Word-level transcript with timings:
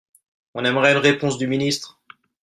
On 0.55 0.63
aimerait 0.65 0.93
une 0.93 0.97
réponse 0.97 1.37
du 1.37 1.45
ministre 1.45 1.99